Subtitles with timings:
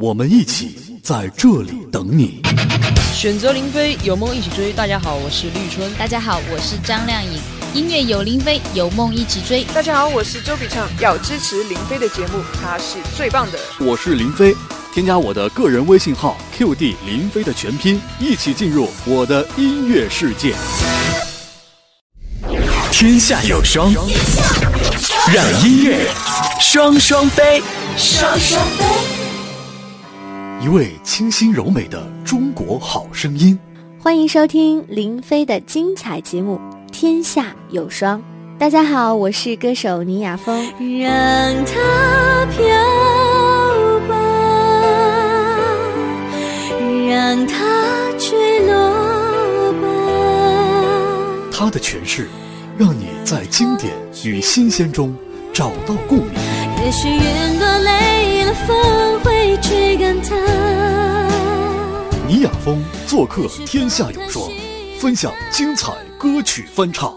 [0.00, 2.40] 我们一起在这里等你。
[3.12, 4.72] 选择林飞，有梦一起追。
[4.72, 5.92] 大家好，我是绿春。
[5.94, 7.32] 大家好，我是张靓颖。
[7.74, 9.64] 音乐有林飞，有梦一起追。
[9.74, 10.88] 大家好，我是周笔畅。
[11.00, 13.58] 要支持林飞的节目，他是最棒的。
[13.80, 14.54] 我是林飞，
[14.94, 20.54] 添加我的个人微信号 QD 林飞的全拼，一起进入我的音乐世界。
[22.92, 23.92] 天下有双，
[25.34, 26.08] 让音乐
[26.60, 27.60] 双双飞，
[27.96, 29.17] 双双飞。
[30.60, 33.56] 一位清新柔美的中国好声音，
[34.02, 36.60] 欢迎收听林飞的精彩节目
[36.90, 38.18] 《天下有双》。
[38.58, 40.56] 大家好，我是歌手倪雅峰。
[40.98, 41.14] 让
[41.64, 42.66] 它飘
[44.08, 44.16] 吧，
[47.08, 47.54] 让它
[48.18, 49.86] 坠落吧。
[51.52, 52.26] 他的诠释。
[52.76, 53.92] 让你在经典
[54.24, 55.12] 与新鲜中
[55.52, 56.28] 找到共鸣。
[56.84, 59.07] 也许云朵累了，风
[62.38, 64.48] 倪雅峰做客《天下有双》，
[65.00, 67.12] 分享精彩歌曲翻唱，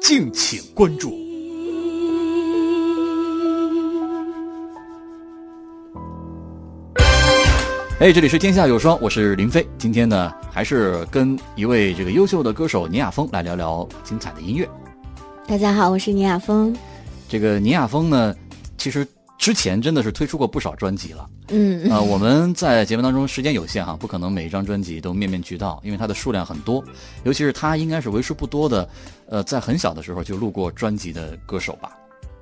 [0.00, 1.12] 敬请关注。
[8.00, 9.68] 哎，这里是《天下有双》，我是林飞。
[9.76, 14.66] 今天呢，还是跟一位这个优秀的歌手倪雅峰来聊聊精彩的音乐。
[15.46, 16.74] 大家好，我是倪雅峰。
[17.28, 18.34] 这个倪雅峰呢，
[18.78, 19.06] 其实
[19.42, 21.28] 之前真的是推出过不少专辑了。
[21.48, 26.80] 嗯啊，我们在节目当中时间有限哈，不可能每一张专辑都面面俱到，因为它的数量很多。
[27.24, 28.88] 尤其是他应该是为数不多的，
[29.26, 31.90] 呃，在很小的时候就录过专辑的歌手吧。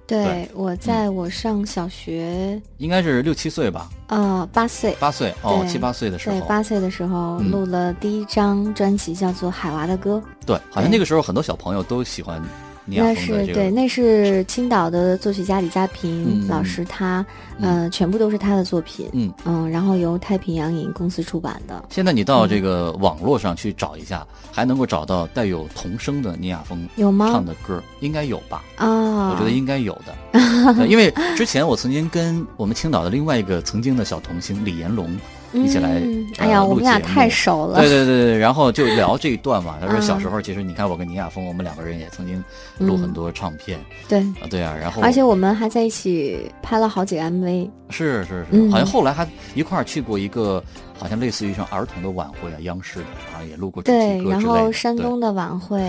[0.06, 3.88] 对，我在我上小学，应该是六七岁吧。
[4.08, 4.94] 呃，八岁。
[5.00, 6.38] 八岁哦，七八岁的时候。
[6.38, 10.22] 对，八岁的时候录了第一张专辑，叫做《海娃的歌》。
[10.46, 12.42] 对，好像那个时候很多小朋友都喜欢。
[12.90, 17.24] 那是对，那是青岛的作曲家李佳平老师，他
[17.60, 21.84] 呃，全部都是他的作品，嗯嗯，然后由太平洋影公司出版的。
[21.88, 27.28] 现在你到这个网络上去找一下，还能够找到带有童声的倪亚峰有吗？
[27.30, 28.64] 唱的歌应该有吧？
[28.76, 35.16] 啊，我觉得应该有的， 因为之前我曾经跟我们青岛的另外一个曾经的小童星李延龙。
[35.52, 36.00] 一起来，
[36.38, 37.80] 哎呀，我们俩太熟了。
[37.80, 39.76] 对对对对，然后就聊这一段嘛。
[39.80, 42.42] 他说小时候，其实你看我跟倪亚峰，我们两个人也曾经
[42.78, 43.78] 录很多唱片。
[44.08, 47.68] 对啊，对啊，然后而且我们还在一起拍了好几个 MV。
[47.90, 50.62] 是是是，好像后来还一块儿去过一个。
[51.00, 55.80] 好像类似于像儿童的晚会啊，央视的啊也录过主题歌然后山东的晚会，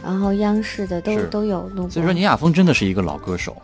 [0.00, 1.90] 然后央视的都都有录过。
[1.90, 3.56] 所以说，倪雅峰真的是一个老歌手，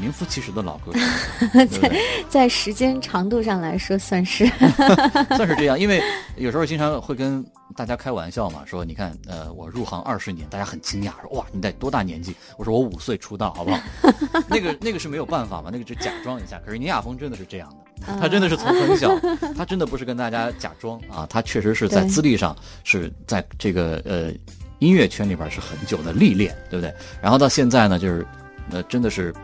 [0.00, 1.66] 名副其实的老歌手。
[1.66, 1.92] 在
[2.30, 4.50] 在时间长度上来说，算是
[5.36, 5.78] 算是这样。
[5.78, 6.02] 因为
[6.36, 7.44] 有时候经常会跟
[7.76, 12.34] 大家开玩笑嘛，说你看，呃，我入行二十年，大家很惊讶，说哇，你得多大年纪？
[12.56, 13.80] 我说我五岁出道，好不好？
[14.48, 16.60] 那个那个是没有办法嘛，那个只假装一下。
[16.64, 17.76] 可是倪亚峰真的是这样的。
[18.20, 19.10] 他真的是从很小，
[19.56, 24.32] 他真的不是跟大家假装啊，他确实是在资历上是在这个呃
[24.78, 26.94] 音乐圈里边是很久的历练，对不对？
[27.20, 28.24] 然后到现在呢，就是
[28.70, 29.34] 呃真的是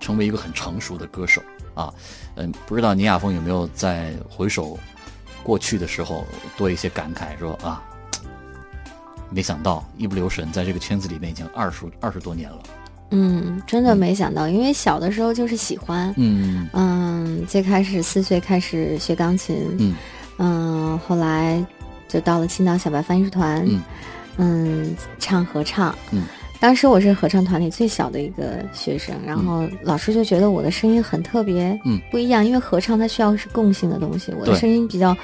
[0.00, 1.40] 成为一个很成熟的歌手
[1.74, 1.92] 啊，
[2.36, 4.78] 嗯，不知道倪亚峰有没有在回首
[5.42, 6.24] 过去的时候
[6.56, 7.82] 多一些感慨，说啊，
[9.30, 12.58] 没想到一不留神在这个圈子里面已经二十二十多年了。
[13.10, 19.94] 嗯，真的没想到，因为小的时候就是喜欢，嗯嗯，最开始四岁开始学钢琴，嗯。
[20.38, 21.62] 嗯，后来
[22.08, 23.82] 就到了青岛小白翻译团，嗯。
[24.38, 26.24] 嗯，唱合唱，嗯，
[26.62, 35.16] 当时我是合唱团里最小的一个学生，然后老师就觉得我的声音很特别，嗯，不一样，因为合唱它需要是共性的东西，我的声音比较，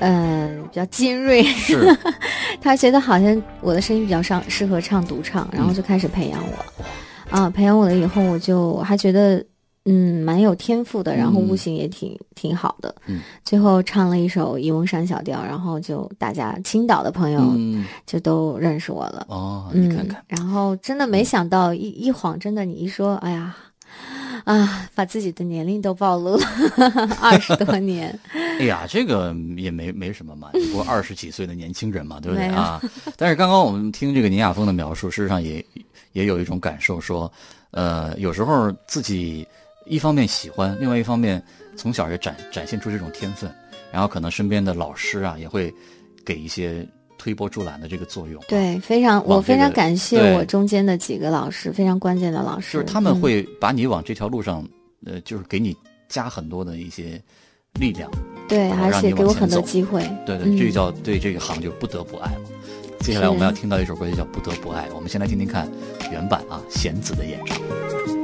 [0.00, 1.96] 呃，比较尖锐，是，
[2.60, 6.82] 他觉得好像我的声音比较上适合唱独唱，然后就开始培养我。
[7.30, 9.40] 啊，培养我了以后，我就还觉得，
[9.84, 12.94] 嗯，蛮有天赋的，然后悟性也挺挺好的。
[13.06, 17.40] 嗯，最后唱了一首《沂蒙山小调》，然后就大家青岛的朋友
[18.06, 19.26] 就都认识我了。
[19.28, 20.22] 哦，你看看。
[20.28, 23.56] 然后真的没想到，一一晃，真的你一说，哎呀，
[24.44, 26.46] 啊，把自己的年龄都暴露了，
[27.20, 28.16] 二十多 年。
[28.60, 32.80] 哎呀，这个也没没什么嘛，不过二十几岁的年轻人嘛，对不对 啊？
[33.16, 35.64] 但是刚刚我们听这个倪亚峰的描述，事实上也。
[36.12, 37.32] 也有一种感受，说，
[37.70, 39.48] 呃，有时候自己
[39.86, 41.42] 一方面喜欢，另外一方面
[41.76, 43.50] 从小也展展现出这种天分，
[43.92, 45.72] 然后可能身边的老师啊也会
[46.24, 46.86] 给一些
[47.18, 48.42] 推波助澜的这个作用。
[48.48, 54.66] 对，非常，我非常感谢我中间的几个老师，非常关键的老师，就是他们会把你往这条路上，
[55.06, 55.76] 呃，就是给你
[56.08, 57.22] 加很多的一些
[57.74, 58.10] 力量，
[58.48, 60.02] 对，而且给我很多机会。
[60.26, 62.40] 对对，这叫对这个行就不得不爱了。
[63.00, 64.88] 接下来我们要听到一首歌，就叫《不得不爱》。
[64.94, 65.68] 我们先来听听看
[66.12, 68.21] 原版啊，弦子的演唱。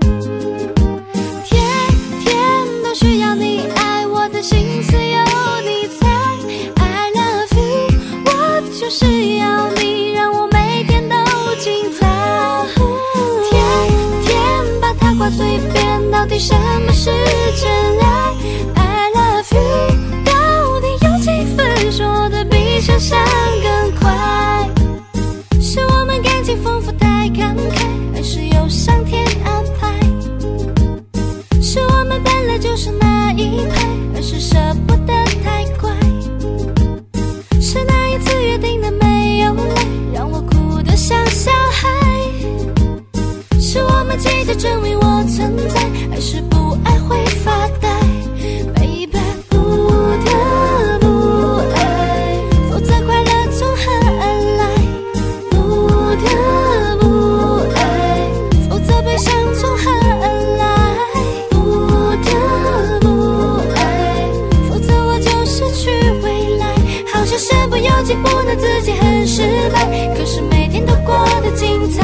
[68.09, 69.85] 己不能自己很失败，
[70.17, 72.03] 可是每天都过得精彩。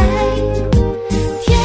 [1.41, 1.59] 天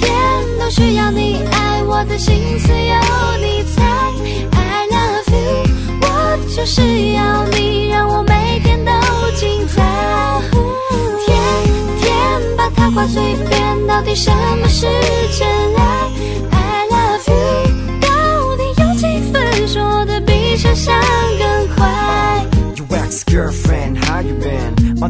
[0.00, 0.10] 天
[0.58, 2.94] 都需要你爱，我的心思有
[3.42, 3.82] 你猜。
[4.52, 5.66] I love you，
[6.00, 6.06] 我
[6.56, 6.80] 就是
[7.12, 8.90] 要你，让我每天都
[9.36, 9.82] 精彩。
[11.26, 11.36] 天
[12.00, 14.30] 天把它挂嘴边，到底什
[14.62, 14.86] 么是
[15.38, 15.46] 真
[15.76, 16.08] 爱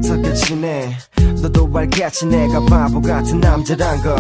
[0.05, 0.97] 어떻게 지내?
[1.41, 4.15] 너도 알겠지 내가 바보 같은 남자란 거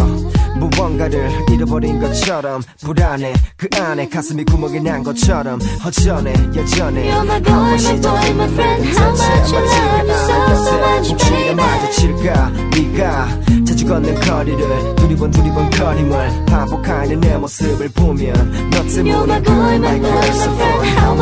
[0.59, 7.55] 무언가를 잃어버린 것처럼 불안해 그 안에 가슴이 구멍이 난 것처럼 허전해 여전해 You're my boy,
[7.55, 8.85] my boy, my friend.
[8.85, 10.35] How much you love me so,
[10.65, 11.55] so much, baby.
[11.55, 19.25] 마주칠까 네가 자주 걷는 거리를 두리번 두리번 거림을 반복하는 내 모습을 보면 너 You're 때문에
[19.25, 21.14] my boy, my boy, my friend.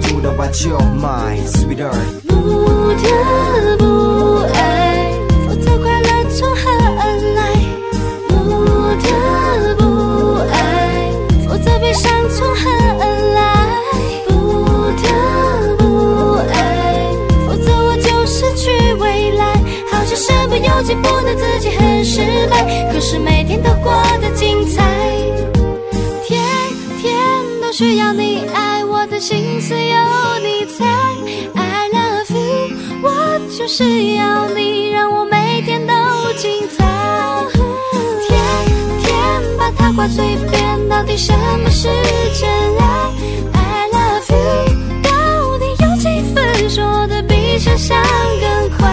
[0.00, 1.76] two 689 my sweet
[2.26, 2.34] 不
[3.02, 3.84] 得不
[4.54, 5.12] 爱，
[5.46, 6.60] 否则快乐从何
[6.98, 7.02] 而
[7.34, 7.38] 来？
[8.28, 8.34] 不
[9.02, 9.06] 得
[9.76, 9.82] 不
[10.52, 10.54] 爱，
[11.48, 12.60] 否则悲伤从何
[13.00, 13.04] 而
[13.34, 13.38] 来？
[14.26, 14.30] 不
[15.02, 15.04] 得
[15.76, 15.82] 不
[16.52, 16.54] 爱，
[17.46, 18.64] 否则我就失去
[18.94, 19.42] 未来。
[19.90, 22.92] 好像身不由己，不能自己，很失败。
[22.92, 24.82] 可是每天都过得精彩，
[26.24, 26.42] 天
[27.00, 27.14] 天
[27.62, 28.65] 都需要你爱。
[29.26, 30.84] 心思有你猜。
[31.56, 35.92] I love you，我就是要你，让我每天都
[36.34, 36.84] 精彩。
[38.28, 38.38] 天
[39.02, 39.10] 天
[39.58, 41.88] 把它挂嘴边，到底什么是
[42.38, 43.10] 真爱
[43.52, 48.00] ？I love you，到底有几分说的比想象
[48.40, 48.85] 更快？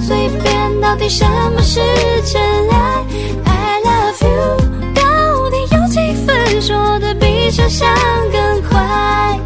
[0.00, 1.80] 嘴边，到底什么是
[2.24, 2.40] 真
[2.70, 3.04] 爱
[3.44, 4.56] ？I love you，
[4.94, 7.88] 到底有几分说得比想象
[8.30, 9.40] 更快？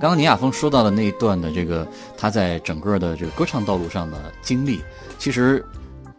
[0.00, 4.82] 刚刚倪雅峰说到的那一段的这个他在整个的这个歌唱道路上的经历，
[5.18, 5.64] 其实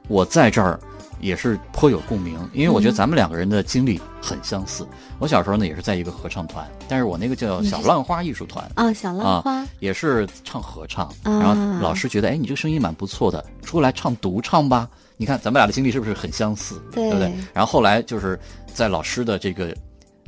[0.08, 0.80] 我在这儿
[1.20, 4.86] 也是颇有共鸣，因为我觉得咱们两个人的经历很相似。
[5.20, 8.70] 我小时候呢也是在一个合唱团，但是我那个叫小浪花艺术团。
[8.75, 14.89] 啊，小浪花，啊，也是唱合唱，啊然后老师觉得，哎，你这个声音蛮不错的，出来唱独唱吧。
[15.15, 16.82] 你看咱们俩的经历是不是很相似？
[16.92, 17.34] 对不对？
[17.53, 18.38] 然后后来就是
[18.74, 19.74] 在老师的这个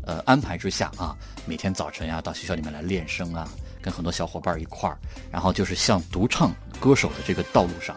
[0.03, 1.13] 呃安排之下啊，
[1.45, 3.47] 每天早晨呀到学校里面来练声啊，
[3.81, 4.97] 跟很多小伙伴一块儿，
[5.31, 7.95] 然后就是向独唱歌手的这个道路上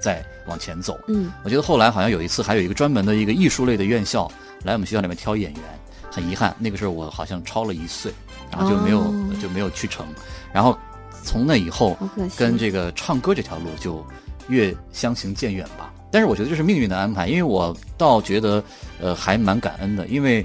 [0.00, 0.98] 再往前走。
[1.08, 4.30] 嗯，我觉得后来好像有一次还有一个专门的一个艺术类的院校
[4.64, 5.62] 来我们学校里面挑演员，
[6.10, 8.12] 很遗憾那个时候我好像超了一岁，
[8.50, 10.06] 然后就没有、哦就没有去成，
[10.52, 10.78] 然后
[11.24, 11.96] 从那以后
[12.36, 14.04] 跟这个唱歌这条路就
[14.48, 15.90] 越相行渐远吧。
[16.12, 18.62] 但是我觉得这是命运的安排，因为我倒觉得
[19.00, 20.44] 呃还蛮感恩的，因为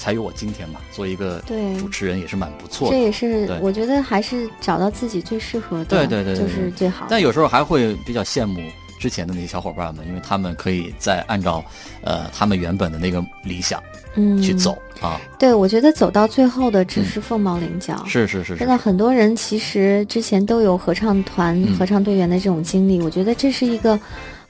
[0.00, 3.02] 才有我今天嘛，做一个对主持人也是蛮不错的这。
[3.02, 7.06] 也是我觉得还是找到自己最适合的，对对对对就是最好。
[7.10, 8.62] 但有时候还会比较羡慕
[8.98, 11.62] 之前的那些小伙伴们，因为他们可以再按照
[12.02, 13.82] 呃他们原本的那个理想
[14.14, 15.20] 嗯去走、啊。
[15.38, 18.02] 对，我觉得走到最后的只是凤毛麟角。
[18.06, 23.98] 是是是是真的，很多人其实之前都有合唱团、嗯合唱队员的这种经历，我觉得这是一个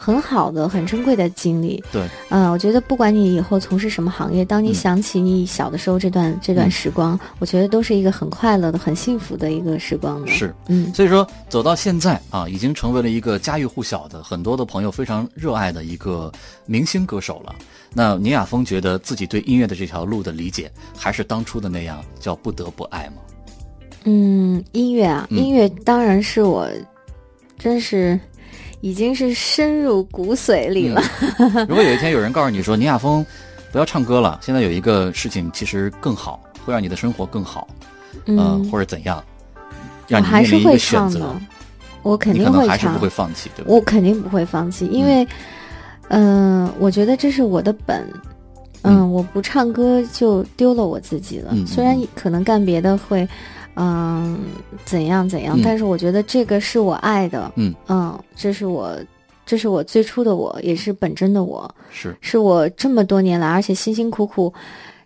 [0.03, 1.85] 很好的、很珍贵的经历。
[1.93, 10.27] 对，嗯、我觉得不管你以后从事什么行业，当你嗯想起你小的时候这段、这段嗯时光，我觉得都是一个很快乐的、很幸福的一个时光。
[10.27, 10.55] 是。
[10.69, 16.33] 嗯，所以说，走到现在啊，已经成为了一个家喻户晓的、很多的朋友非常热爱的一个
[16.65, 17.55] 明星歌手了。
[17.93, 23.17] 那倪雅峰觉得自己对音乐的这条路的理解，还是当初的那样，叫不得不爱吗？
[24.05, 26.67] 嗯，音乐啊，嗯音乐当然是我，
[27.59, 28.19] 真是
[28.81, 31.03] 已经是深入骨髓里了。
[31.69, 33.25] 如果有一天有人告诉你说，倪亚峰
[33.73, 37.69] 不要唱歌了，现在有一个事情其实更好，会让你的生活更好，
[38.27, 39.23] 嗯，呃，或者怎样，
[40.09, 41.41] 让你我还是会面临一个选择唱的，，
[42.03, 43.71] 我肯定会唱可能还是不，会放弃，对吧？
[43.71, 45.27] 我肯定不会放弃，因为，
[46.09, 48.07] 嗯、我觉得这是我的本。
[48.83, 51.55] 嗯，嗯我不唱歌就丢了我自己了。
[51.67, 53.29] 虽然可能干别的会，
[53.83, 54.39] 嗯、
[54.85, 55.63] 怎样怎样，嗯。
[55.65, 57.51] 但是我觉得这个是我爱的。
[57.57, 57.75] 嗯。
[57.89, 58.95] 嗯这是我，
[59.47, 64.53] 这是我最初的我，也是本真的我，是，是我这么多年来，而且辛辛苦苦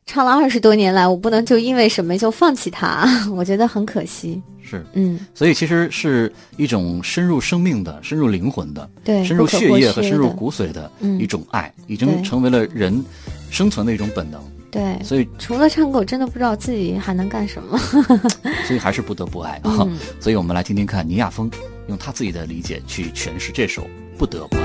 [0.07, 4.43] 唱了二十多年来，我不能就因为什么就放弃它， 我觉得很可惜。
[4.62, 11.19] 是，嗯，所以其实是一种深入生命的、深入灵魂的、对，深入血液和深入骨髓的嗯。
[11.21, 13.04] 一种爱，已经成为了人
[13.50, 14.43] 生存的一种本能。
[14.75, 15.04] 对。
[15.04, 17.78] 所以，除了唱歌，我真的不知道自己还能干什么。
[18.66, 19.78] 所以还是不得不爱啊。
[19.87, 21.49] 嗯所以我们来听听看倪亚峰
[21.87, 23.83] 用他自己的理解去诠释这首
[24.19, 24.62] 《不得不爱》。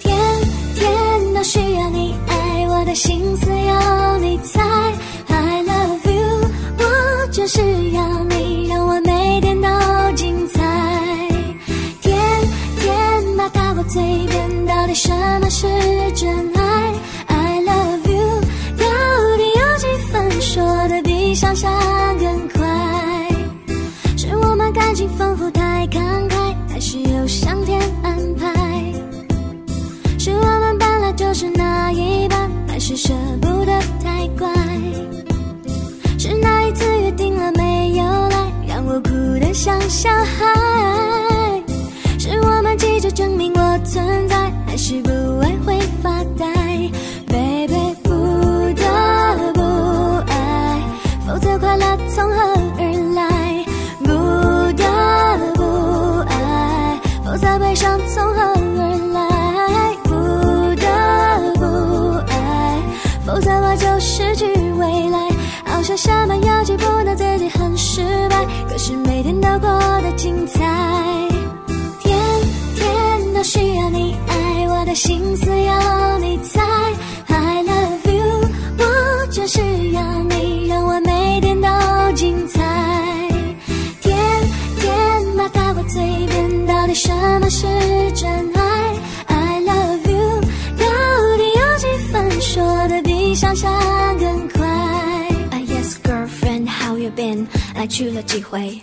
[0.00, 0.16] 天
[0.74, 4.60] 天都需要你爱，我的心思有你猜。
[5.28, 8.34] I love you，我就是要你，
[39.52, 41.62] 像小孩？
[42.18, 46.46] 是我们急着证明我存在，还是不爱会发呆
[47.26, 48.10] ？Baby，不
[48.74, 48.82] 得
[49.52, 49.60] 不
[50.30, 50.80] 爱，
[51.26, 52.40] 否则快乐从何
[52.78, 52.82] 而
[53.14, 53.64] 来？
[53.98, 54.08] 不
[54.72, 54.84] 得
[55.54, 55.62] 不
[56.30, 58.80] 爱，否则悲伤从何而
[59.12, 59.20] 来？
[60.04, 60.10] 不
[60.80, 60.86] 得
[61.58, 61.64] 不
[62.30, 62.32] 爱，
[63.26, 64.46] 否则我就失去
[64.78, 65.28] 未来。
[65.66, 66.36] 好像什么
[98.22, 98.78] 了几回？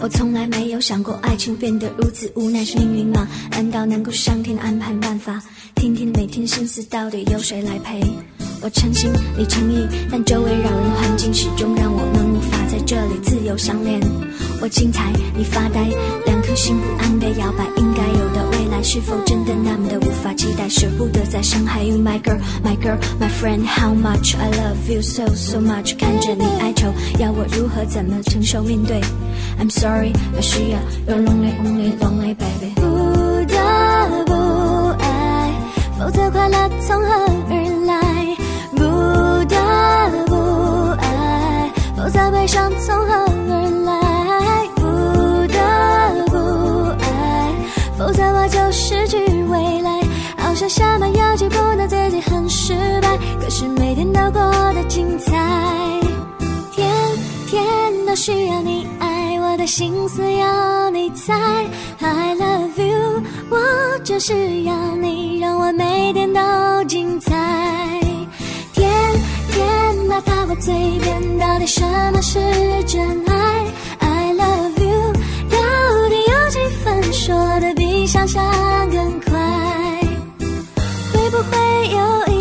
[0.00, 3.26] 我从来没有想过爱情变得如此无奈，是命运吗？
[3.50, 5.42] 难道能够上天安排办法？
[5.74, 8.00] 天天每天心思到底由谁来陪？
[8.62, 14.00] 我诚心，你诚意，但周围扰人环境始终让我们无法在这里自由相恋。
[14.60, 15.82] 我精彩，你发呆，
[16.24, 18.23] 两颗心不安的摇摆，应该有
[18.84, 20.68] 是否真的那么的无法期待？
[20.68, 29.00] 舍不得再伤害 you my girl my girl my friend how much I love you so so much，看着你哀愁，要我如何怎么承受面对
[29.58, 32.74] ？I'm sorry，我需要 You're lonely only lonely baby。
[32.76, 32.82] 不
[33.46, 34.32] 得不
[35.02, 35.50] 爱，
[35.98, 37.08] 否则快乐从何
[37.48, 38.36] 而来？
[38.76, 38.82] 不
[39.46, 39.56] 得
[40.26, 40.34] 不
[41.00, 43.33] 爱，否则悲伤从何
[48.74, 50.00] 失去未来。
[50.36, 54.40] 好像什么要记不能自己很失败，可是每天都过
[54.74, 55.32] 得精彩。
[56.72, 56.86] 天
[57.46, 61.32] 天都需要你爱，我的心思要你猜。
[62.00, 67.32] I love you，我就是要你，让我每天都精彩。
[68.74, 68.92] 天
[69.50, 72.38] 天把它挂嘴边，到底什么是
[72.86, 73.64] 真爱
[73.98, 75.12] ？I love you，
[75.50, 77.73] 到底有几分说的
[78.04, 78.44] 比想象
[78.90, 79.32] 更快？
[81.14, 82.33] 会不会有